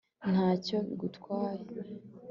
[0.31, 1.61] ntacyo bigutwaye